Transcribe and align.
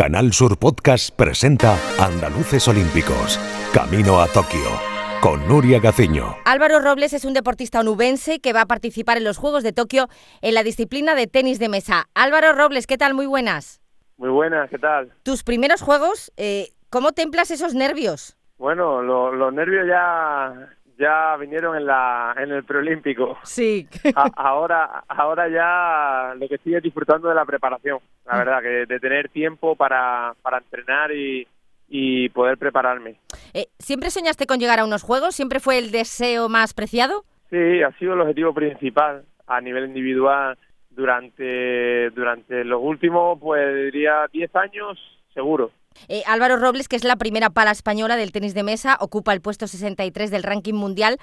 Canal 0.00 0.32
Sur 0.32 0.58
Podcast 0.58 1.14
presenta 1.14 1.76
Andaluces 1.98 2.66
Olímpicos, 2.68 3.38
Camino 3.74 4.18
a 4.18 4.28
Tokio, 4.28 4.70
con 5.20 5.46
Nuria 5.46 5.78
Gaciño. 5.78 6.36
Álvaro 6.46 6.80
Robles 6.80 7.12
es 7.12 7.26
un 7.26 7.34
deportista 7.34 7.80
onubense 7.80 8.40
que 8.40 8.54
va 8.54 8.62
a 8.62 8.66
participar 8.66 9.18
en 9.18 9.24
los 9.24 9.36
Juegos 9.36 9.62
de 9.62 9.74
Tokio 9.74 10.08
en 10.40 10.54
la 10.54 10.62
disciplina 10.62 11.14
de 11.14 11.26
tenis 11.26 11.58
de 11.58 11.68
mesa. 11.68 12.06
Álvaro 12.14 12.54
Robles, 12.54 12.86
¿qué 12.86 12.96
tal? 12.96 13.12
Muy 13.12 13.26
buenas. 13.26 13.82
Muy 14.16 14.30
buenas, 14.30 14.70
¿qué 14.70 14.78
tal? 14.78 15.12
Tus 15.22 15.42
primeros 15.42 15.82
Juegos, 15.82 16.32
eh, 16.38 16.68
¿cómo 16.88 17.12
templas 17.12 17.50
esos 17.50 17.74
nervios? 17.74 18.38
Bueno, 18.56 19.02
los 19.02 19.52
nervios 19.52 19.86
ya 19.86 20.70
ya 21.00 21.34
vinieron 21.38 21.76
en 21.76 21.86
la 21.86 22.34
en 22.36 22.52
el 22.52 22.62
preolímpico. 22.64 23.38
Sí. 23.42 23.88
ahora 24.36 25.02
ahora 25.08 25.48
ya 25.48 26.34
lo 26.38 26.46
que 26.46 26.56
estoy 26.56 26.74
es 26.74 26.82
disfrutando 26.82 27.28
de 27.28 27.34
la 27.34 27.46
preparación, 27.46 27.98
la 28.26 28.36
verdad, 28.36 28.60
que 28.60 28.86
de 28.86 29.00
tener 29.00 29.30
tiempo 29.30 29.74
para, 29.74 30.34
para 30.42 30.58
entrenar 30.58 31.10
y, 31.10 31.48
y 31.88 32.28
poder 32.28 32.58
prepararme. 32.58 33.16
Eh, 33.54 33.68
¿Siempre 33.78 34.10
soñaste 34.10 34.46
con 34.46 34.58
llegar 34.58 34.78
a 34.78 34.84
unos 34.84 35.02
juegos? 35.02 35.34
¿Siempre 35.34 35.58
fue 35.58 35.78
el 35.78 35.90
deseo 35.90 36.48
más 36.48 36.74
preciado? 36.74 37.24
Sí, 37.48 37.82
ha 37.82 37.90
sido 37.98 38.12
el 38.14 38.20
objetivo 38.20 38.52
principal 38.52 39.24
a 39.46 39.60
nivel 39.60 39.86
individual 39.86 40.56
durante 40.90 42.10
durante 42.10 42.62
los 42.64 42.80
últimos, 42.82 43.38
pues 43.40 43.74
diría 43.86 44.26
10 44.30 44.54
años, 44.54 44.98
seguro. 45.32 45.70
Eh, 46.08 46.22
Álvaro 46.26 46.56
Robles, 46.56 46.88
que 46.88 46.96
es 46.96 47.04
la 47.04 47.16
primera 47.16 47.50
pala 47.50 47.70
española 47.70 48.16
del 48.16 48.32
tenis 48.32 48.54
de 48.54 48.62
mesa, 48.62 48.96
ocupa 49.00 49.32
el 49.32 49.40
puesto 49.40 49.66
63 49.66 50.30
del 50.30 50.42
ranking 50.42 50.74
mundial. 50.74 51.18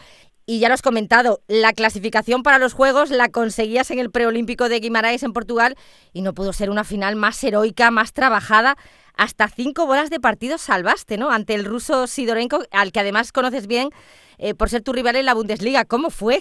Y 0.45 0.59
ya 0.59 0.69
lo 0.69 0.75
has 0.75 0.81
comentado, 0.81 1.41
la 1.49 1.73
clasificación 1.73 2.41
para 2.41 2.57
los 2.57 2.73
Juegos 2.73 3.09
la 3.09 3.27
conseguías 3.27 3.91
en 3.91 3.99
el 3.99 4.11
preolímpico 4.11 4.69
de 4.69 4.79
Guimaraes 4.79 5.23
en 5.23 5.33
Portugal 5.33 5.75
y 6.13 6.21
no 6.21 6.33
pudo 6.33 6.53
ser 6.53 6.69
una 6.69 6.85
final 6.85 7.17
más 7.17 7.43
heroica, 7.43 7.91
más 7.91 8.13
trabajada. 8.13 8.77
Hasta 9.17 9.49
cinco 9.49 9.85
bolas 9.87 10.09
de 10.09 10.21
partido 10.21 10.57
salvaste, 10.57 11.17
¿no? 11.17 11.31
Ante 11.31 11.53
el 11.53 11.65
ruso 11.65 12.07
Sidorenko, 12.07 12.61
al 12.71 12.93
que 12.93 13.01
además 13.01 13.33
conoces 13.33 13.67
bien 13.67 13.89
eh, 14.37 14.53
por 14.53 14.69
ser 14.69 14.83
tu 14.83 14.93
rival 14.93 15.17
en 15.17 15.25
la 15.25 15.33
Bundesliga. 15.33 15.83
¿Cómo 15.83 16.11
fue? 16.11 16.37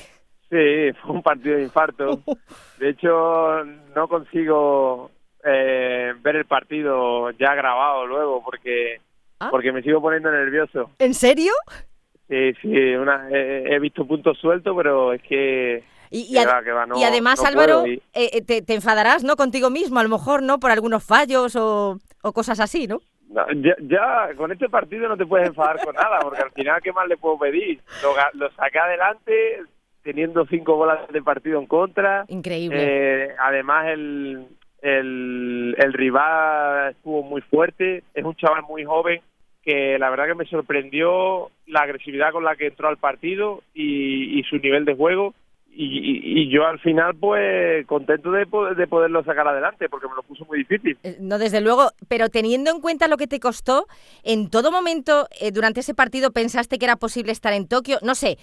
Sí, 0.50 0.92
fue 1.02 1.10
un 1.10 1.22
partido 1.22 1.56
de 1.56 1.64
infarto. 1.64 2.22
De 2.78 2.90
hecho, 2.90 3.64
no 3.96 4.06
consigo 4.06 5.10
eh, 5.46 6.14
ver 6.20 6.36
el 6.36 6.44
partido 6.44 7.30
ya 7.32 7.54
grabado 7.54 8.06
luego 8.06 8.42
porque 8.44 9.00
¿Ah? 9.38 9.48
porque 9.50 9.72
me 9.72 9.82
sigo 9.82 10.00
poniendo 10.00 10.30
nervioso. 10.30 10.90
¿En 10.98 11.14
serio? 11.14 11.52
Sí, 12.28 12.52
sí, 12.60 12.94
una, 12.94 13.28
he 13.30 13.78
visto 13.78 14.06
puntos 14.06 14.38
sueltos, 14.38 14.74
pero 14.76 15.12
es 15.12 15.22
que... 15.22 15.84
Y, 16.10 16.36
además, 16.38 17.44
Álvaro, 17.44 17.84
eh, 17.84 18.00
eh, 18.14 18.42
te, 18.42 18.74
enfadarás, 18.74 19.24
¿no? 19.24 19.36
Contigo 19.36 19.70
mismo, 19.70 19.98
a 19.98 20.02
lo 20.02 20.08
mejor, 20.08 20.42
¿no? 20.42 20.58
Por 20.58 20.70
algunos 20.70 21.04
fallos 21.04 21.56
o, 21.56 21.98
cosas 22.32 22.60
así, 22.60 22.86
¿no? 22.86 23.00
ya, 23.82 24.30
con 24.36 24.52
este 24.52 24.68
partido 24.68 25.08
no 25.08 25.16
te 25.16 25.26
puedes 25.26 25.48
enfadar 25.48 25.84
con 25.84 25.94
nada, 25.94 26.20
porque 26.20 26.42
al 26.42 26.52
final, 26.52 26.80
¿qué 26.80 26.92
más 26.92 27.06
le 27.08 27.16
puedo 27.16 27.38
pedir? 27.38 27.80
Lo, 28.02 28.14
lo 28.34 28.50
saqué 28.52 28.78
adelante 28.78 29.62
teniendo 30.02 30.46
cinco 30.46 30.76
bolas 30.76 31.00
de 31.08 31.22
partido 31.22 31.58
en 31.60 31.66
contra. 31.66 32.24
Increíble. 32.28 33.34
además, 33.38 33.88
el, 33.88 34.46
el, 34.86 35.74
el 35.78 35.92
rival 35.92 36.92
estuvo 36.92 37.22
muy 37.22 37.40
fuerte, 37.42 38.04
es 38.14 38.24
un 38.24 38.36
chaval 38.36 38.62
muy 38.62 38.84
joven 38.84 39.20
que 39.66 39.98
la 39.98 40.10
verdad 40.10 40.26
que 40.26 40.36
me 40.36 40.46
sorprendió 40.46 41.50
la 41.66 41.80
agresividad 41.80 42.30
con 42.30 42.44
la 42.44 42.54
que 42.54 42.68
entró 42.68 42.88
al 42.88 42.98
partido 42.98 43.64
y, 43.74 44.40
su 44.48 44.58
nivel 44.58 44.84
de 44.84 44.94
juego 44.94 45.34
y, 45.78 46.48
yo 46.48 46.64
al 46.64 46.78
final 46.78 47.16
pues 47.16 47.84
contento 47.86 48.30
de, 48.30 48.46
de, 48.76 48.86
poderlo 48.86 49.24
sacar 49.24 49.48
adelante 49.48 49.88
porque 49.88 50.06
me 50.06 50.14
lo 50.14 50.22
puso 50.22 50.44
muy 50.44 50.58
difícil. 50.58 50.96
Eh, 51.02 51.16
no, 51.20 51.38
desde 51.38 51.60
luego, 51.60 51.90
pero 52.08 52.28
teniendo 52.28 52.70
en 52.70 52.80
cuenta 52.80 53.08
lo 53.08 53.16
que 53.16 53.26
te 53.26 53.40
costó, 53.40 53.86
¿en 54.22 54.48
todo 54.48 54.70
momento 54.70 55.26
eh, 55.40 55.50
durante 55.50 55.80
ese 55.80 55.94
partido 55.94 56.30
pensaste 56.30 56.78
que 56.78 56.86
era 56.86 56.96
posible 56.96 57.32
estar 57.32 57.52
en 57.52 57.66
Tokio? 57.66 57.98
No 58.02 58.14
sé, 58.14 58.38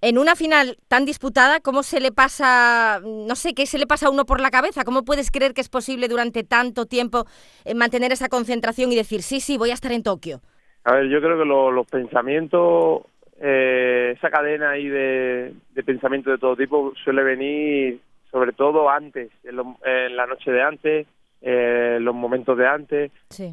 en 0.00 0.18
una 0.18 0.36
final 0.36 0.76
tan 0.88 1.04
disputada, 1.04 1.60
¿cómo 1.60 1.82
se 1.82 2.00
le 2.00 2.12
pasa, 2.12 3.00
no 3.04 3.34
sé, 3.34 3.54
qué 3.54 3.66
se 3.66 3.78
le 3.78 3.86
pasa 3.86 4.06
a 4.06 4.10
uno 4.10 4.24
por 4.24 4.40
la 4.40 4.50
cabeza? 4.50 4.84
¿Cómo 4.84 5.04
puedes 5.04 5.30
creer 5.30 5.54
que 5.54 5.60
es 5.60 5.68
posible 5.68 6.08
durante 6.08 6.44
tanto 6.44 6.86
tiempo 6.86 7.24
eh, 7.64 7.74
mantener 7.74 8.12
esa 8.12 8.28
concentración 8.28 8.92
y 8.92 8.96
decir, 8.96 9.22
sí, 9.22 9.40
sí, 9.40 9.58
voy 9.58 9.70
a 9.70 9.74
estar 9.74 9.92
en 9.92 10.02
Tokio? 10.02 10.40
A 10.84 10.94
ver, 10.94 11.08
yo 11.08 11.20
creo 11.20 11.38
que 11.38 11.44
los 11.44 11.86
pensamientos 11.86 13.02
eh, 13.40 14.14
esa 14.16 14.30
cadena 14.30 14.70
ahí 14.70 14.88
de, 14.88 15.54
pensamiento 15.84 16.30
de 16.30 16.38
todo 16.38 16.56
tipo 16.56 16.92
suele 17.04 17.22
venir 17.22 18.00
sobre 18.30 18.52
todo 18.52 18.90
antes, 18.90 19.30
en, 19.44 19.56
la 20.16 20.26
noche 20.26 20.50
de 20.50 20.62
antes, 20.62 21.06
eh, 21.40 21.94
en 21.96 22.04
los 22.04 22.14
momentos 22.14 22.58
de 22.58 22.66
antes. 22.66 23.10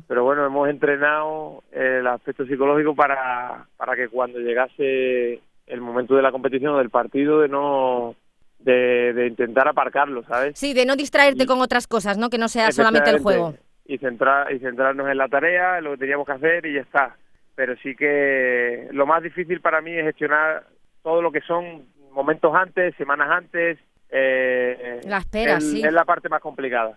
Pero 0.07 0.23
bueno, 0.23 0.45
hemos 0.45 0.67
entrenado 0.69 1.63
el 1.71 2.05
aspecto 2.07 2.45
psicológico 2.45 2.93
para, 2.93 3.65
para 3.77 3.95
que 3.95 4.09
cuando 4.09 4.39
llegase 4.39 5.39
el 5.67 5.81
momento 5.81 6.15
de 6.15 6.21
la 6.21 6.31
competición 6.31 6.75
o 6.75 6.77
del 6.77 6.89
partido, 6.89 7.41
de 7.41 7.47
no 7.47 8.15
de, 8.59 9.27
intentar 9.29 9.67
aparcarlo, 9.67 10.23
¿sabes? 10.23 10.57
Sí, 10.57 10.73
de 10.73 10.85
no 10.85 10.95
distraerte 10.95 11.45
con 11.45 11.61
otras 11.61 11.87
cosas, 11.87 12.17
¿no? 12.17 12.29
Que 12.29 12.37
no 12.37 12.47
sea 12.47 12.71
solamente 12.71 13.09
el 13.09 13.19
juego. 13.19 13.55
Y, 13.85 13.99
centrar, 13.99 14.51
y 14.51 14.59
centrarnos 14.59 15.09
en 15.09 15.17
la 15.17 15.27
tarea, 15.27 15.79
lo 15.81 15.91
que 15.91 15.97
teníamos 15.97 16.25
que 16.25 16.31
hacer 16.33 16.65
y 16.65 16.73
ya 16.73 16.81
está 16.81 17.15
pero 17.55 17.75
sí 17.81 17.95
que 17.95 18.87
lo 18.91 19.07
más 19.07 19.23
difícil 19.23 19.61
para 19.61 19.81
mí 19.81 19.91
es 19.93 20.03
gestionar 20.03 20.67
todo 21.01 21.21
lo 21.21 21.31
que 21.31 21.41
son 21.41 21.87
momentos 22.11 22.53
antes, 22.53 22.93
semanas 22.97 23.29
antes. 23.31 23.79
Eh, 24.09 25.01
la 25.05 25.17
espera, 25.17 25.59
sí. 25.59 25.81
Es 25.83 25.91
la 25.91 26.05
parte 26.05 26.29
más 26.29 26.41
complicada. 26.41 26.95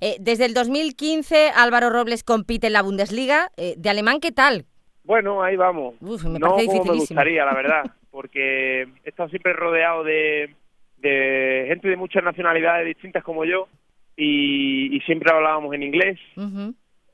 Eh, 0.00 0.16
desde 0.20 0.46
el 0.46 0.54
2015 0.54 1.50
Álvaro 1.54 1.90
Robles 1.90 2.24
compite 2.24 2.66
en 2.66 2.72
la 2.72 2.82
Bundesliga. 2.82 3.50
Eh, 3.56 3.74
¿De 3.76 3.90
alemán 3.90 4.20
qué 4.20 4.32
tal? 4.32 4.66
Bueno, 5.04 5.42
ahí 5.42 5.56
vamos. 5.56 5.94
me 6.00 6.38
no 6.38 6.56
como 6.56 6.84
me 6.84 6.94
gustaría, 6.94 7.44
la 7.44 7.54
verdad, 7.54 7.84
porque 8.10 8.82
he 9.04 9.08
estado 9.08 9.28
siempre 9.28 9.52
rodeado 9.52 10.02
de, 10.02 10.54
de 10.98 11.64
gente 11.68 11.88
de 11.88 11.96
muchas 11.96 12.24
nacionalidades 12.24 12.86
distintas 12.86 13.22
como 13.22 13.44
yo 13.44 13.68
y, 14.16 15.00
siempre 15.06 15.30
hablábamos 15.32 15.74
en 15.74 15.82
inglés. 15.82 16.18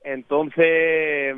Entonces 0.04 1.36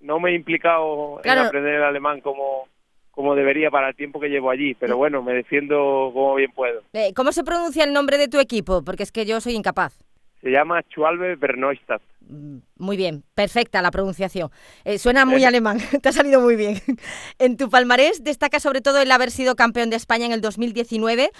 no 0.00 0.20
me 0.20 0.30
he 0.30 0.34
implicado 0.34 1.20
en 1.22 1.38
aprender 1.38 1.74
el 1.74 1.82
alemán 1.82 2.20
como, 2.20 2.68
como 3.10 3.34
debería 3.34 3.70
para 3.70 3.90
el 3.90 3.96
tiempo 3.96 4.20
que 4.20 4.28
llevo 4.28 4.50
allí, 4.50 4.74
pero 4.74 4.96
bueno, 4.96 5.22
me 5.22 5.34
defiendo 5.34 6.10
como 6.12 6.36
bien 6.36 6.52
puedo. 6.52 6.82
Eh, 6.92 7.12
¿Cómo 7.14 7.32
se 7.32 7.44
pronuncia 7.44 7.84
el 7.84 7.92
nombre 7.92 8.16
de 8.18 8.28
tu 8.28 8.40
equipo? 8.40 8.82
Porque 8.82 9.02
es 9.02 9.12
que 9.12 9.26
yo 9.26 9.40
soy 9.40 9.54
incapaz. 9.54 9.98
Se 10.40 10.50
llama 10.50 10.82
Schwalbe 10.82 11.36
Berneustadt. 11.36 12.02
Mm, 12.28 12.58
muy 12.76 12.96
bien, 12.96 13.24
perfecta 13.34 13.82
la 13.82 13.90
pronunciación. 13.90 14.50
Eh, 14.84 14.98
suena 14.98 15.24
muy 15.24 15.44
alemán, 15.44 15.78
te 16.02 16.08
ha 16.08 16.12
salido 16.12 16.40
muy 16.40 16.56
bien. 16.56 16.80
En 17.38 17.56
tu 17.56 17.68
palmarés 17.68 18.22
destaca 18.22 18.60
sobre 18.60 18.80
todo 18.80 19.00
el 19.00 19.10
haber 19.10 19.30
sido 19.30 19.56
campeón 19.56 19.90
de 19.90 19.96
España 19.96 20.26
en 20.26 20.32
el 20.32 20.40
2019 20.40 21.30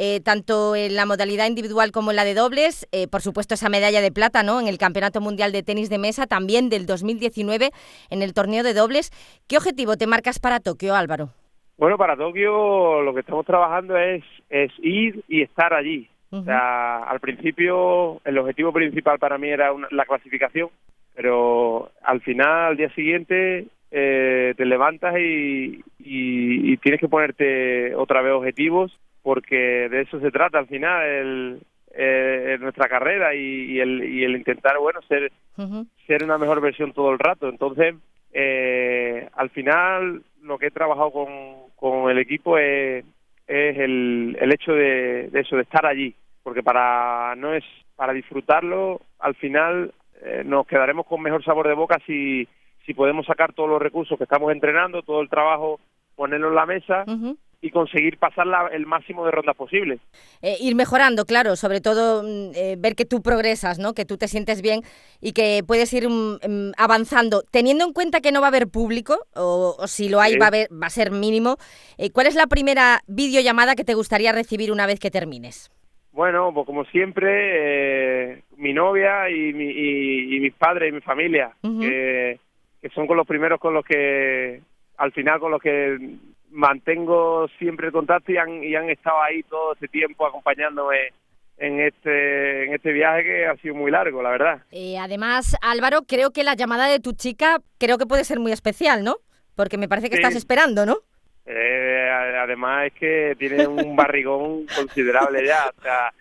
eh, 0.00 0.20
tanto 0.20 0.76
en 0.76 0.94
la 0.94 1.06
modalidad 1.06 1.48
individual 1.48 1.90
como 1.90 2.10
en 2.10 2.16
la 2.16 2.24
de 2.24 2.34
dobles. 2.34 2.86
Eh, 2.92 3.08
por 3.08 3.20
supuesto, 3.20 3.54
esa 3.54 3.68
medalla 3.68 4.00
de 4.00 4.12
plata 4.12 4.44
¿no? 4.44 4.60
en 4.60 4.68
el 4.68 4.78
Campeonato 4.78 5.20
Mundial 5.20 5.50
de 5.50 5.64
Tenis 5.64 5.90
de 5.90 5.98
Mesa, 5.98 6.28
también 6.28 6.68
del 6.68 6.86
2019 6.86 7.70
en 8.08 8.22
el 8.22 8.32
torneo 8.32 8.62
de 8.62 8.74
dobles. 8.74 9.10
¿Qué 9.48 9.56
objetivo 9.56 9.96
te 9.96 10.06
marcas 10.06 10.38
para 10.38 10.60
Tokio, 10.60 10.94
Álvaro? 10.94 11.30
Bueno, 11.78 11.98
para 11.98 12.16
Tokio 12.16 13.02
lo 13.02 13.12
que 13.12 13.20
estamos 13.20 13.44
trabajando 13.44 13.96
es, 13.96 14.22
es 14.50 14.70
ir 14.78 15.24
y 15.26 15.42
estar 15.42 15.74
allí. 15.74 16.08
O 16.30 16.42
sea, 16.42 17.04
al 17.04 17.20
principio 17.20 18.20
el 18.24 18.36
objetivo 18.38 18.72
principal 18.72 19.18
para 19.18 19.38
mí 19.38 19.48
era 19.48 19.70
la 19.90 20.04
clasificación, 20.04 20.68
pero 21.14 21.90
al 22.02 22.20
final, 22.20 22.66
al 22.66 22.76
día 22.76 22.90
siguiente, 22.90 23.66
eh, 23.90 24.54
te 24.56 24.64
levantas 24.66 25.14
y, 25.18 25.82
tienes 26.78 27.00
que 27.00 27.08
ponerte 27.08 27.94
otra 27.94 28.22
vez 28.22 28.32
objetivos 28.32 28.96
porque 29.22 29.88
de 29.88 30.02
eso 30.02 30.20
se 30.20 30.30
trata 30.30 30.58
al 30.58 30.68
final 30.68 31.04
el, 31.04 31.60
eh, 31.94 32.56
nuestra 32.60 32.88
carrera 32.88 33.34
y, 33.34 33.80
el, 33.80 34.04
y 34.04 34.24
el 34.24 34.36
intentar 34.36 34.78
bueno 34.78 35.00
ser 35.02 35.32
ser 36.06 36.24
una 36.24 36.38
mejor 36.38 36.60
versión 36.60 36.92
todo 36.92 37.10
el 37.10 37.18
rato. 37.18 37.48
Entonces 37.48 37.94
eh, 38.32 39.28
al 39.34 39.50
final 39.50 40.22
lo 40.42 40.58
que 40.58 40.66
he 40.66 40.70
trabajado 40.70 41.10
con, 41.10 41.28
con 41.76 42.10
el 42.10 42.18
equipo 42.18 42.58
es, 42.58 43.04
es 43.46 43.78
el, 43.78 44.36
el 44.40 44.52
hecho 44.52 44.72
de, 44.72 45.30
eso 45.32 45.56
de 45.56 45.62
estar 45.62 45.84
allí 45.86 46.14
porque 46.48 46.62
para 46.62 47.34
no 47.36 47.52
es 47.52 47.62
para 47.94 48.14
disfrutarlo 48.14 49.02
al 49.18 49.34
final 49.34 49.92
eh, 50.22 50.42
nos 50.46 50.66
quedaremos 50.66 51.04
con 51.04 51.20
mejor 51.20 51.44
sabor 51.44 51.68
de 51.68 51.74
boca 51.74 51.98
si 52.06 52.48
si 52.86 52.94
podemos 52.94 53.26
sacar 53.26 53.52
todos 53.52 53.68
los 53.68 53.82
recursos 53.82 54.16
que 54.16 54.24
estamos 54.24 54.50
entrenando 54.50 55.02
todo 55.02 55.20
el 55.20 55.28
trabajo 55.28 55.78
ponerlo 56.16 56.48
en 56.48 56.54
la 56.54 56.64
mesa 56.64 57.04
y 57.60 57.70
conseguir 57.70 58.16
pasar 58.16 58.46
el 58.72 58.86
máximo 58.86 59.26
de 59.26 59.30
rondas 59.30 59.54
posibles. 59.56 60.00
Eh, 60.40 60.56
ir 60.58 60.74
mejorando, 60.74 61.26
claro, 61.26 61.54
sobre 61.54 61.82
todo 61.82 62.22
mm, 62.22 62.52
eh, 62.54 62.76
ver 62.78 62.94
que 62.94 63.04
tú 63.04 63.20
progresas, 63.20 63.78
¿no? 63.78 63.92
que 63.92 64.06
tú 64.06 64.16
te 64.16 64.26
sientes 64.26 64.62
bien 64.62 64.80
y 65.20 65.32
que 65.32 65.62
puedes 65.66 65.92
ir 65.92 66.08
mm, 66.08 66.38
mm, 66.48 66.72
avanzando. 66.78 67.42
Teniendo 67.50 67.84
en 67.84 67.92
cuenta 67.92 68.20
que 68.20 68.32
no 68.32 68.40
va 68.40 68.46
a 68.46 68.48
haber 68.48 68.68
público, 68.68 69.18
o, 69.34 69.76
si 69.86 70.08
lo 70.08 70.20
hay 70.20 70.38
va, 70.38 70.46
a 70.46 70.50
va 70.50 70.86
a 70.86 70.90
ser 70.90 71.10
mínimo, 71.10 71.58
eh, 71.98 72.10
¿cuál 72.10 72.26
es 72.26 72.36
la 72.36 72.46
primera 72.46 73.00
videollamada 73.06 73.74
que 73.74 73.84
te 73.84 73.94
gustaría 73.94 74.32
recibir 74.32 74.72
una 74.72 74.86
vez 74.86 74.98
que 74.98 75.10
termines? 75.10 75.70
Bueno, 76.18 76.50
pues 76.52 76.66
como 76.66 76.84
siempre, 76.86 78.32
eh, 78.32 78.42
mi 78.56 78.72
novia 78.72 79.30
y, 79.30 79.52
mi, 79.52 79.70
y, 79.70 80.40
mis 80.40 80.52
padres 80.52 80.88
y 80.88 80.92
mi 80.92 81.00
familia, 81.00 81.52
que, 81.62 82.40
son 82.92 83.06
con 83.06 83.16
los 83.16 83.24
primeros 83.24 83.60
con 83.60 83.72
los 83.72 83.84
que, 83.84 84.60
al 84.96 85.12
final, 85.12 85.38
con 85.38 85.52
los 85.52 85.62
que 85.62 85.96
mantengo 86.50 87.46
siempre 87.60 87.86
el 87.86 87.92
contacto 87.92 88.32
y 88.32 88.36
han, 88.36 88.64
y 88.64 88.74
han 88.74 88.90
estado 88.90 89.22
ahí 89.22 89.44
todo 89.44 89.74
este 89.74 89.86
tiempo 89.86 90.26
acompañándome 90.26 91.12
en 91.56 91.78
este, 91.78 92.64
en 92.64 92.74
este 92.74 92.90
viaje 92.90 93.22
que 93.22 93.46
ha 93.46 93.56
sido 93.58 93.76
muy 93.76 93.92
largo, 93.92 94.20
la 94.20 94.30
verdad. 94.30 94.62
Eh, 94.72 94.98
además, 94.98 95.56
Álvaro, 95.62 96.02
creo 96.02 96.32
que 96.32 96.42
la 96.42 96.56
llamada 96.56 96.88
de 96.88 96.98
tu 96.98 97.12
chica 97.12 97.60
creo 97.78 97.96
que 97.96 98.06
puede 98.06 98.24
ser 98.24 98.40
muy 98.40 98.50
especial, 98.50 99.04
¿no? 99.04 99.18
Porque 99.54 99.78
me 99.78 99.88
parece 99.88 100.10
que 100.10 100.16
estás 100.16 100.34
esperando, 100.34 100.84
¿no? 100.84 100.96
Eh, 101.50 102.10
además 102.38 102.86
es 102.86 102.92
que 102.92 103.36
tiene 103.38 103.66
un 103.66 103.96
barrigón 103.96 104.66
considerable 104.66 105.46
ya. 105.46 105.72
O 105.76 105.82
sea, 105.82 106.12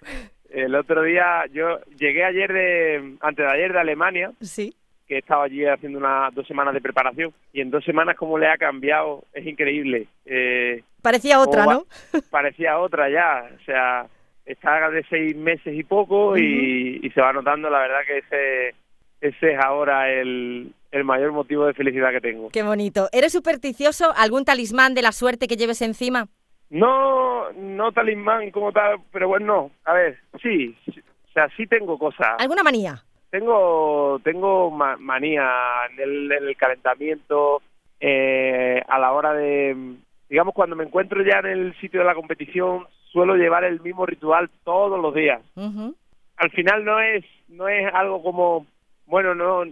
el 0.49 0.73
otro 0.73 1.03
día, 1.03 1.45
yo 1.51 1.79
llegué 1.97 2.23
ayer 2.23 2.53
de, 2.53 3.17
antes 3.19 3.45
de 3.45 3.51
ayer 3.51 3.73
de 3.73 3.79
Alemania. 3.79 4.31
Sí. 4.41 4.73
Que 5.05 5.15
he 5.15 5.19
estado 5.19 5.41
allí 5.41 5.65
haciendo 5.65 5.99
unas 5.99 6.33
dos 6.33 6.47
semanas 6.47 6.73
de 6.73 6.81
preparación. 6.81 7.33
Y 7.51 7.61
en 7.61 7.71
dos 7.71 7.83
semanas, 7.83 8.15
como 8.15 8.37
le 8.37 8.47
ha 8.47 8.57
cambiado, 8.57 9.25
es 9.33 9.45
increíble. 9.45 10.07
Eh, 10.25 10.83
parecía 11.01 11.39
otra, 11.39 11.65
¿no? 11.65 11.85
parecía 12.31 12.79
otra 12.79 13.09
ya. 13.09 13.49
O 13.53 13.63
sea, 13.65 14.07
está 14.45 14.89
de 14.89 15.03
seis 15.09 15.35
meses 15.35 15.75
y 15.75 15.83
poco 15.83 16.37
y, 16.37 17.09
se 17.13 17.21
va 17.21 17.33
notando, 17.33 17.69
la 17.69 17.79
verdad, 17.79 17.99
que 18.05 18.17
ese, 18.19 18.75
ese 19.19 19.53
es 19.53 19.59
ahora 19.59 20.09
el, 20.09 20.71
el 20.97 21.05
mayor 21.05 21.31
motivo 21.31 21.65
de 21.65 21.73
felicidad 21.73 22.11
que 22.11 22.21
tengo. 22.21 22.49
Qué 22.49 22.63
bonito. 22.63 23.07
¿Eres 23.11 23.31
supersticioso? 23.31 24.13
¿Algún 24.15 24.45
talismán 24.45 24.93
de 24.93 25.01
la 25.01 25.11
suerte 25.11 25.47
que 25.47 25.55
lleves 25.55 25.81
encima? 25.81 26.27
No, 26.69 27.51
no 27.53 27.91
talismán 27.91 28.51
como 28.51 28.71
tal, 28.71 28.97
pero 29.11 29.27
bueno, 29.27 29.45
no. 29.45 29.71
A 29.85 29.93
ver, 29.93 30.17
sí, 30.41 30.75
o 30.87 31.31
sea, 31.33 31.47
sí 31.55 31.65
tengo 31.67 31.97
cosas. 31.97 32.35
¿Alguna 32.39 32.63
manía? 32.63 33.03
Tengo, 33.29 34.19
tengo 34.23 34.71
manía 34.71 35.49
en 35.97 36.31
el, 36.31 36.57
calentamiento, 36.57 37.61
eh, 37.99 38.81
a 38.87 38.99
la 38.99 39.11
hora 39.11 39.33
de, 39.33 39.95
digamos, 40.29 40.53
cuando 40.53 40.75
me 40.75 40.85
encuentro 40.85 41.21
ya 41.23 41.39
en 41.39 41.45
el 41.45 41.79
sitio 41.79 41.99
de 42.01 42.05
la 42.05 42.15
competición, 42.15 42.87
suelo 43.11 43.35
llevar 43.35 43.63
el 43.63 43.81
mismo 43.81 44.05
ritual 44.05 44.49
todos 44.63 44.99
los 44.99 45.13
días. 45.13 45.41
Al 45.55 46.51
final 46.51 46.85
no 46.85 46.99
es, 46.99 47.25
no 47.47 47.67
es 47.67 47.93
algo 47.93 48.21
como, 48.21 48.65
bueno, 49.05 49.35
no, 49.35 49.63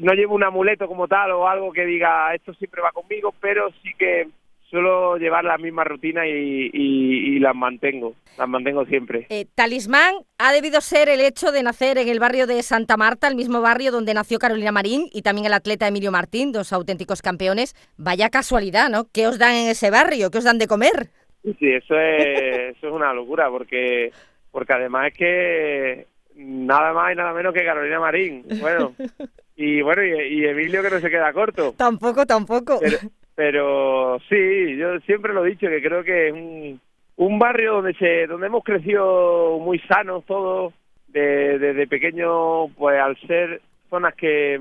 no 0.00 0.12
llevo 0.14 0.34
un 0.34 0.44
amuleto 0.44 0.86
como 0.86 1.08
tal 1.08 1.32
o 1.32 1.48
algo 1.48 1.72
que 1.72 1.84
diga 1.84 2.34
esto 2.34 2.54
siempre 2.54 2.82
va 2.82 2.92
conmigo, 2.92 3.34
pero 3.40 3.70
sí 3.82 3.90
que 3.98 4.28
suelo 4.72 5.18
llevar 5.18 5.44
la 5.44 5.58
misma 5.58 5.84
rutina 5.84 6.26
y, 6.26 6.70
y, 6.72 7.38
las 7.40 7.54
mantengo, 7.54 8.14
las 8.38 8.48
mantengo 8.48 8.86
siempre. 8.86 9.26
Eh, 9.28 9.44
talismán 9.54 10.14
ha 10.38 10.50
debido 10.50 10.80
ser 10.80 11.10
el 11.10 11.20
hecho 11.20 11.52
de 11.52 11.62
nacer 11.62 11.98
en 11.98 12.08
el 12.08 12.18
barrio 12.18 12.46
de 12.46 12.62
Santa 12.62 12.96
Marta, 12.96 13.28
el 13.28 13.36
mismo 13.36 13.60
barrio 13.60 13.92
donde 13.92 14.14
nació 14.14 14.38
Carolina 14.38 14.72
Marín 14.72 15.08
y 15.12 15.20
también 15.20 15.46
el 15.46 15.52
atleta 15.52 15.86
Emilio 15.86 16.10
Martín, 16.10 16.52
dos 16.52 16.72
auténticos 16.72 17.20
campeones. 17.20 17.74
Vaya 17.98 18.30
casualidad, 18.30 18.88
¿no? 18.88 19.04
¿Qué 19.12 19.26
os 19.26 19.38
dan 19.38 19.54
en 19.54 19.68
ese 19.68 19.90
barrio? 19.90 20.30
¿Qué 20.30 20.38
os 20.38 20.44
dan 20.44 20.58
de 20.58 20.68
comer? 20.68 21.10
Sí, 21.42 21.70
eso 21.70 21.98
es, 21.98 22.76
eso 22.76 22.88
es 22.88 22.92
una 22.94 23.12
locura 23.12 23.50
porque, 23.50 24.10
porque 24.50 24.72
además 24.72 25.08
es 25.08 25.18
que 25.18 26.06
nada 26.34 26.94
más 26.94 27.12
y 27.12 27.16
nada 27.16 27.34
menos 27.34 27.52
que 27.52 27.64
Carolina 27.64 28.00
Marín. 28.00 28.46
Bueno, 28.58 28.94
y 29.56 29.82
bueno, 29.82 30.02
y, 30.04 30.44
Emilio 30.44 30.82
que 30.82 30.90
no 30.90 31.00
se 31.00 31.10
queda 31.10 31.32
corto. 31.32 31.74
Tampoco, 31.76 32.26
tampoco. 32.26 32.80
Pero, 33.34 34.18
sí, 34.28 34.76
yo 34.76 35.00
siempre 35.00 35.32
lo 35.32 35.44
he 35.44 35.50
dicho, 35.50 35.66
que 35.68 35.82
creo 35.82 36.04
que 36.04 36.28
es 36.28 36.32
un, 36.34 36.80
un 37.16 37.38
barrio 37.38 37.74
donde 37.74 37.94
se 37.94 38.26
donde 38.26 38.46
hemos 38.46 38.62
crecido 38.62 39.58
muy 39.58 39.78
sanos 39.80 40.24
todos, 40.26 40.74
desde 41.08 41.74
de, 41.74 41.86
pequeño, 41.86 42.68
pues 42.68 42.98
al 43.00 43.16
ser 43.26 43.60
zonas 43.90 44.14
que 44.14 44.60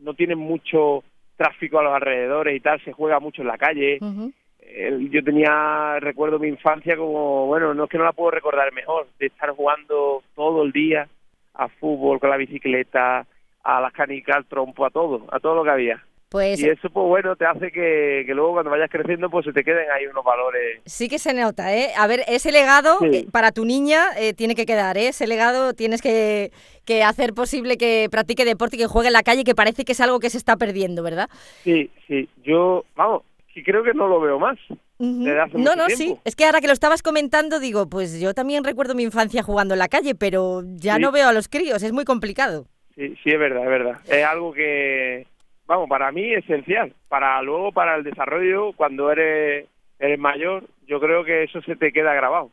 no 0.00 0.14
tienen 0.14 0.38
mucho 0.38 1.04
tráfico 1.36 1.78
a 1.78 1.84
los 1.84 1.94
alrededores 1.94 2.56
y 2.56 2.60
tal, 2.60 2.82
se 2.84 2.92
juega 2.92 3.20
mucho 3.20 3.42
en 3.42 3.48
la 3.48 3.58
calle. 3.58 3.98
yo 4.00 5.24
tenía, 5.24 5.98
recuerdo 6.00 6.38
mi 6.38 6.48
infancia 6.48 6.96
como, 6.96 7.46
bueno, 7.46 7.74
no 7.74 7.84
es 7.84 7.90
que 7.90 7.98
no 7.98 8.04
la 8.04 8.12
puedo 8.12 8.30
recordar 8.32 8.72
mejor, 8.72 9.06
de 9.18 9.26
estar 9.26 9.50
jugando 9.50 10.22
todo 10.34 10.64
el 10.64 10.72
día 10.72 11.08
a 11.54 11.68
fútbol, 11.68 12.18
con 12.18 12.30
la 12.30 12.36
bicicleta, 12.36 13.26
a 13.62 13.80
las 13.80 13.92
canicas, 13.92 14.36
al 14.36 14.46
trompo, 14.46 14.84
a 14.84 14.90
todo, 14.90 15.26
a 15.30 15.40
todo 15.40 15.54
lo 15.54 15.64
que 15.64 15.70
había. 15.70 16.04
Pues, 16.32 16.62
y 16.62 16.66
eso, 16.66 16.88
pues 16.88 17.06
bueno, 17.06 17.36
te 17.36 17.44
hace 17.44 17.70
que, 17.70 18.24
luego 18.28 18.54
cuando 18.54 18.70
vayas 18.70 18.88
creciendo, 18.90 19.28
pues 19.28 19.44
se 19.44 19.52
te 19.52 19.62
queden 19.62 19.90
ahí 19.90 20.06
unos 20.06 20.24
valores. 20.24 20.80
Sí 20.86 21.10
que 21.10 21.18
se 21.18 21.34
nota, 21.34 21.76
¿eh? 21.76 21.90
A 21.94 22.06
ver, 22.06 22.22
ese 22.26 22.50
legado 22.50 23.04
eh, 23.04 23.26
para 23.30 23.52
tu 23.52 23.66
niña 23.66 24.06
eh, 24.16 24.32
tiene 24.32 24.54
que 24.54 24.64
quedar, 24.64 24.96
¿eh? 24.96 25.08
Ese 25.08 25.26
legado 25.26 25.74
tienes 25.74 26.00
que, 26.00 26.50
que 26.86 27.02
hacer 27.02 27.34
posible 27.34 27.76
que 27.76 28.08
practique 28.10 28.46
deporte 28.46 28.76
y 28.76 28.78
que 28.78 28.86
juegue 28.86 29.08
en 29.08 29.12
la 29.12 29.22
calle, 29.22 29.44
que 29.44 29.54
parece 29.54 29.84
que 29.84 29.92
es 29.92 30.00
algo 30.00 30.20
que 30.20 30.30
se 30.30 30.38
está 30.38 30.56
perdiendo, 30.56 31.02
¿verdad? 31.02 31.28
Sí, 31.64 31.90
sí. 32.08 32.26
Yo, 32.42 32.86
vamos, 32.96 33.24
sí 33.52 33.62
creo 33.62 33.84
que 33.84 33.92
no 33.92 34.08
lo 34.08 34.18
veo 34.18 34.38
más. 34.38 34.58
no, 34.98 35.76
no, 35.76 35.90
sí. 35.90 36.16
Es 36.24 36.34
que 36.34 36.46
ahora 36.46 36.62
que 36.62 36.66
lo 36.66 36.72
estabas 36.72 37.02
comentando, 37.02 37.60
digo, 37.60 37.90
pues 37.90 38.18
yo 38.18 38.32
también 38.32 38.64
recuerdo 38.64 38.94
mi 38.94 39.02
infancia 39.02 39.42
jugando 39.42 39.74
en 39.74 39.80
la 39.80 39.88
calle, 39.88 40.14
pero 40.14 40.62
ya 40.76 40.98
no 40.98 41.12
veo 41.12 41.28
a 41.28 41.34
los 41.34 41.48
críos, 41.48 41.82
es 41.82 41.92
muy 41.92 42.06
complicado. 42.06 42.68
Sí, 42.94 43.16
sí, 43.22 43.30
es 43.30 43.38
verdad, 43.38 43.62
es 43.62 43.68
verdad. 43.68 44.00
Es 44.06 44.24
algo 44.24 44.52
que, 44.52 45.26
vamos, 45.66 45.88
para 45.88 46.12
mí 46.12 46.32
esencial. 46.32 46.94
Para 47.08 47.40
luego, 47.42 47.72
para 47.72 47.96
el 47.96 48.04
desarrollo, 48.04 48.72
cuando 48.74 49.10
eres, 49.10 49.66
eres 49.98 50.18
mayor, 50.18 50.64
yo 50.86 51.00
creo 51.00 51.24
que 51.24 51.44
eso 51.44 51.62
se 51.62 51.76
te 51.76 51.92
queda 51.92 52.14
grabado. 52.14 52.50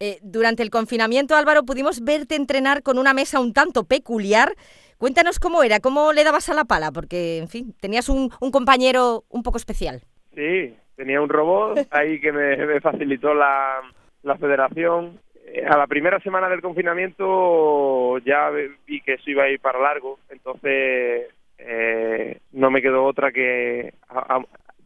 Eh, 0.00 0.18
durante 0.22 0.62
el 0.62 0.70
confinamiento, 0.70 1.34
Álvaro, 1.34 1.64
pudimos 1.64 2.02
verte 2.04 2.36
entrenar 2.36 2.82
con 2.82 2.98
una 2.98 3.14
mesa 3.14 3.40
un 3.40 3.52
tanto 3.52 3.84
peculiar. 3.84 4.54
Cuéntanos 4.98 5.40
cómo 5.40 5.62
era, 5.62 5.80
cómo 5.80 6.12
le 6.12 6.22
dabas 6.22 6.48
a 6.48 6.54
la 6.54 6.64
pala, 6.64 6.92
porque, 6.92 7.38
en 7.38 7.48
fin, 7.48 7.74
tenías 7.80 8.08
un, 8.08 8.30
un 8.40 8.50
compañero 8.52 9.24
un 9.30 9.42
poco 9.42 9.56
especial. 9.56 10.02
Sí, 10.34 10.74
tenía 10.96 11.20
un 11.20 11.28
robot 11.28 11.86
ahí 11.90 12.20
que 12.20 12.32
me, 12.32 12.80
facilitó 12.80 13.34
la, 13.34 13.80
la 14.22 14.36
federación 14.36 15.18
a 15.68 15.76
la 15.76 15.86
primera 15.86 16.18
semana 16.20 16.48
del 16.48 16.62
confinamiento 16.62 18.18
ya 18.18 18.50
vi 18.50 19.00
que 19.00 19.14
eso 19.14 19.30
iba 19.30 19.44
a 19.44 19.50
ir 19.50 19.60
para 19.60 19.78
largo, 19.78 20.18
entonces 20.30 21.28
eh, 21.58 22.38
no 22.52 22.70
me 22.70 22.82
quedó 22.82 23.04
otra 23.04 23.32
que, 23.32 23.94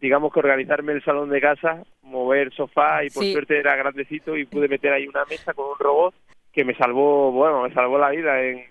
digamos 0.01 0.33
que 0.33 0.41
organizarme 0.41 0.93
el 0.93 1.05
salón 1.05 1.31
de 1.31 1.41
casa, 1.41 1.83
mover 2.03 2.53
sofá 2.53 3.05
y 3.05 3.11
por 3.11 3.25
suerte 3.25 3.59
era 3.59 3.77
grandecito 3.77 4.37
y 4.37 4.47
pude 4.47 4.69
meter 4.69 4.93
ahí 4.93 5.07
una 5.07 5.25
mesa 5.25 5.55
con 5.55 5.67
un 5.71 5.79
robot 5.79 6.15
que 6.53 6.65
me 6.65 6.75
salvó, 6.75 7.33
bueno, 7.33 7.63
me 7.63 7.73
salvó 7.73 7.99
la 7.99 8.11
vida 8.11 8.43
en, 8.43 8.65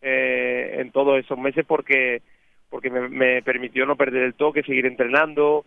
eh, 0.00 0.76
en 0.78 0.90
todos 0.90 1.18
esos 1.18 1.38
meses 1.38 1.64
porque 1.66 2.22
porque 2.70 2.88
me, 2.88 3.08
me 3.08 3.42
permitió 3.42 3.84
no 3.84 3.96
perder 3.96 4.22
el 4.22 4.34
toque, 4.34 4.62
seguir 4.62 4.86
entrenando, 4.86 5.66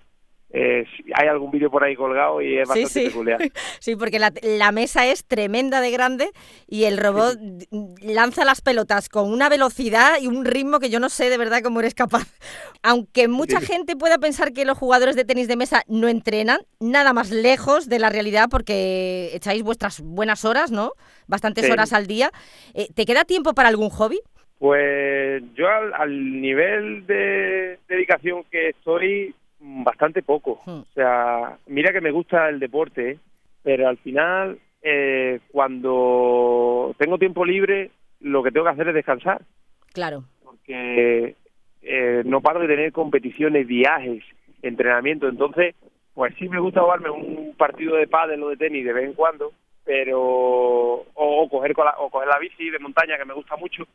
eh, 0.52 0.86
hay 1.16 1.28
algún 1.28 1.52
vídeo 1.52 1.70
por 1.70 1.84
ahí 1.84 1.96
colgado 1.96 2.42
y 2.42 2.58
es 2.58 2.68
bastante 2.68 2.90
sí, 2.90 3.06
peculiar. 3.08 3.40
Sí, 3.80 3.96
porque 3.96 4.20
la, 4.20 4.32
la, 4.42 4.72
mesa 4.72 5.06
es 5.06 5.25
tremenda 5.25 5.82
de 5.82 5.92
grande 5.92 6.30
y 6.68 6.86
el 6.86 6.98
robot 6.98 7.38
lanza 8.02 8.46
las 8.46 8.62
pelotas 8.62 9.10
con 9.10 9.32
una 9.32 9.50
velocidad 9.50 10.20
y 10.22 10.28
un 10.28 10.46
ritmo 10.46 10.80
que 10.80 10.90
yo 10.90 11.00
no 11.00 11.10
sé 11.10 11.30
de 11.30 11.38
verdad 11.38 11.62
cómo 11.62 11.80
eres 11.80 11.94
capaz. 11.94 12.28
Aunque 12.84 13.28
mucha 13.28 13.60
gente 13.60 13.96
pueda 13.96 14.18
pensar 14.18 14.54
que 14.54 14.66
los 14.66 14.78
jugadores 14.78 15.16
de 15.16 15.25
tenis 15.25 15.48
de 15.48 15.58
mesa 15.58 15.84
no 15.88 16.08
entrenan, 16.08 16.62
nada 16.80 17.14
más 17.14 17.32
lejos 17.32 17.90
de 17.90 18.00
la 18.00 18.10
realidad 18.10 18.48
porque 18.50 19.32
echáis 19.34 19.64
vuestras 19.64 20.02
buenas 20.02 20.46
horas, 20.46 20.72
¿no? 20.72 20.94
Bastantes 21.28 21.70
horas 21.70 21.94
al 21.94 22.08
día. 22.08 22.32
Eh, 22.74 22.88
¿Te 22.94 23.06
queda 23.06 23.25
tiempo 23.25 23.54
para 23.54 23.70
algún 23.70 23.90
hobby? 23.90 24.20
Pues 24.58 25.44
yo 25.54 25.68
al 25.68 26.42
nivel 26.42 27.06
de 27.06 27.78
dedicación 27.88 28.44
que 28.50 28.70
estoy, 28.70 29.36
bastante 29.66 30.22
poco. 30.22 30.62
Hmm. 30.66 30.82
O 30.82 30.94
sea, 30.94 31.58
mira 31.68 31.92
que 31.92 32.02
me 32.02 32.12
gusta 32.12 32.50
el 32.50 32.60
deporte, 32.60 33.20
pero 33.64 33.88
al 33.88 33.98
final, 33.98 34.60
eh, 34.82 35.40
cuando 35.52 36.96
tengo 36.98 37.18
tiempo 37.18 37.44
libre, 37.46 37.92
lo 38.20 38.44
que 38.44 38.52
tengo 38.52 38.66
que 38.66 38.72
hacer 38.72 38.90
es 38.90 38.94
descansar. 38.94 39.42
Claro. 39.94 40.24
Porque 40.44 41.36
eh, 41.82 42.24
no 42.26 42.42
paro 42.42 42.60
de 42.60 42.68
tener 42.68 42.92
competiciones, 42.92 43.66
viajes, 43.66 44.24
entrenamiento. 44.62 45.28
Entonces, 45.28 45.76
pues 46.14 46.34
sí 46.38 46.48
me 46.48 46.60
gusta 46.60 46.82
jugarme 46.82 47.10
un 47.10 47.56
partido 47.58 47.96
de 47.96 48.08
pádel 48.08 48.44
o 48.44 48.50
de 48.50 48.58
tenis 48.58 48.86
de 48.86 48.94
vez 48.94 49.06
en 49.06 49.14
cuando, 49.14 49.52
pero 49.84 50.22
o, 50.22 51.50
coger 51.50 51.76
la, 51.78 51.96
o 52.00 52.10
coger 52.10 52.28
la 52.28 52.40
bici 52.40 52.70
de 52.70 52.80
montaña 52.80 53.18
que 53.18 53.26
me 53.26 53.34
gusta 53.34 53.56
mucho, 53.58 53.86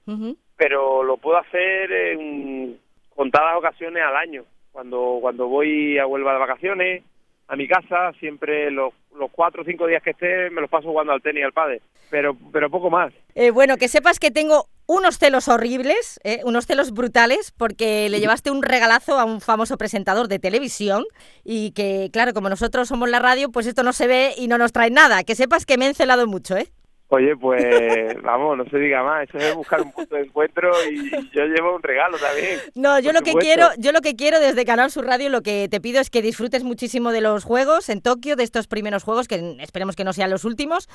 pero 0.56 1.02
lo 1.02 1.16
puedo 1.16 1.38
hacer 1.38 1.90
en 1.90 2.78
contadas 3.14 3.56
ocasiones 3.56 4.02
al 4.02 4.16
año 4.16 4.44
cuando, 4.72 5.18
cuando 5.20 5.48
voy 5.48 5.98
a 5.98 6.06
Huelva 6.06 6.32
de 6.32 6.38
vacaciones, 6.38 7.02
a 7.50 7.56
mi 7.56 7.66
casa, 7.66 8.12
siempre 8.20 8.70
los, 8.70 8.94
los 9.18 9.30
cuatro 9.32 9.62
o 9.62 9.64
cinco 9.64 9.86
días 9.86 10.02
que 10.02 10.10
esté 10.10 10.50
me 10.50 10.60
los 10.60 10.70
paso 10.70 10.88
jugando 10.88 11.12
al 11.12 11.20
tenis 11.20 11.40
y 11.40 11.44
al 11.44 11.52
padre, 11.52 11.82
pero, 12.08 12.36
pero 12.52 12.70
poco 12.70 12.90
más. 12.90 13.12
Eh, 13.34 13.50
bueno, 13.50 13.76
que 13.76 13.88
sepas 13.88 14.20
que 14.20 14.30
tengo 14.30 14.66
unos 14.86 15.18
celos 15.18 15.48
horribles, 15.48 16.20
eh, 16.22 16.40
unos 16.44 16.66
celos 16.66 16.92
brutales, 16.92 17.52
porque 17.56 18.08
le 18.08 18.20
llevaste 18.20 18.52
un 18.52 18.62
regalazo 18.62 19.18
a 19.18 19.24
un 19.24 19.40
famoso 19.40 19.76
presentador 19.78 20.28
de 20.28 20.38
televisión 20.38 21.04
y 21.44 21.72
que, 21.72 22.08
claro, 22.12 22.32
como 22.34 22.48
nosotros 22.48 22.86
somos 22.86 23.10
la 23.10 23.18
radio, 23.18 23.50
pues 23.50 23.66
esto 23.66 23.82
no 23.82 23.92
se 23.92 24.06
ve 24.06 24.32
y 24.36 24.46
no 24.46 24.56
nos 24.56 24.72
trae 24.72 24.90
nada. 24.90 25.24
Que 25.24 25.34
sepas 25.34 25.66
que 25.66 25.76
me 25.76 25.86
he 25.86 25.88
encelado 25.88 26.28
mucho, 26.28 26.56
¿eh? 26.56 26.68
Oye, 27.12 27.36
pues 27.36 27.64
vamos, 28.22 28.56
no 28.56 28.64
se 28.70 28.78
diga 28.78 29.02
más, 29.02 29.28
eso 29.28 29.38
es 29.38 29.54
buscar 29.54 29.82
un 29.82 29.90
punto 29.90 30.14
de 30.14 30.22
encuentro 30.22 30.70
y 30.88 31.10
yo 31.34 31.44
llevo 31.44 31.74
un 31.74 31.82
regalo 31.82 32.16
también. 32.18 32.60
No, 32.76 33.00
yo 33.00 33.12
lo 33.12 33.22
que 33.22 33.34
quiero, 33.34 33.68
yo 33.78 33.90
lo 33.90 34.00
que 34.00 34.14
quiero 34.14 34.38
desde 34.38 34.64
Canal 34.64 34.92
Sur 34.92 35.06
Radio, 35.06 35.28
lo 35.28 35.42
que 35.42 35.68
te 35.68 35.80
pido 35.80 36.00
es 36.00 36.08
que 36.08 36.22
disfrutes 36.22 36.62
muchísimo 36.62 37.10
de 37.10 37.20
los 37.20 37.42
juegos 37.42 37.88
en 37.88 38.00
Tokio, 38.00 38.36
de 38.36 38.44
estos 38.44 38.68
primeros 38.68 39.02
juegos, 39.02 39.26
que 39.26 39.56
esperemos 39.58 39.96
que 39.96 40.04
no 40.04 40.12
sean 40.12 40.30
los 40.30 40.44
últimos, 40.44 40.88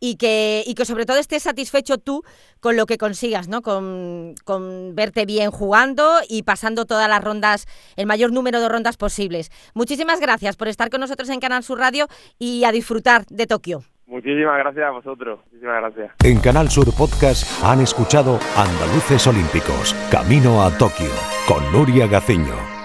y 0.00 0.16
que, 0.16 0.64
y 0.66 0.74
que 0.74 0.84
sobre 0.84 1.06
todo 1.06 1.18
estés 1.18 1.44
satisfecho 1.44 1.96
tú 1.96 2.24
con 2.58 2.76
lo 2.76 2.86
que 2.86 2.98
consigas, 2.98 3.46
¿no? 3.46 3.62
Con, 3.62 4.34
con 4.44 4.96
verte 4.96 5.26
bien 5.26 5.52
jugando 5.52 6.18
y 6.28 6.42
pasando 6.42 6.86
todas 6.86 7.08
las 7.08 7.22
rondas, 7.22 7.66
el 7.94 8.06
mayor 8.06 8.32
número 8.32 8.60
de 8.60 8.68
rondas 8.68 8.96
posibles. 8.96 9.52
Muchísimas 9.74 10.18
gracias 10.18 10.56
por 10.56 10.66
estar 10.66 10.90
con 10.90 11.00
nosotros 11.00 11.28
en 11.28 11.38
Canal 11.38 11.62
Sur 11.62 11.78
Radio 11.78 12.08
y 12.36 12.64
a 12.64 12.72
disfrutar 12.72 13.26
de 13.26 13.46
Tokio. 13.46 13.84
Muchísimas 14.12 14.58
gracias 14.58 14.84
a 14.84 14.90
vosotros. 14.90 15.40
Muchísimas 15.46 15.80
gracias. 15.80 16.10
En 16.22 16.38
Canal 16.38 16.68
Sur 16.68 16.94
Podcast 16.94 17.64
han 17.64 17.80
escuchado 17.80 18.38
Andaluces 18.54 19.26
Olímpicos, 19.26 19.94
Camino 20.10 20.62
a 20.62 20.70
Tokio, 20.76 21.08
con 21.48 21.72
Nuria 21.72 22.06
Gaciño. 22.06 22.81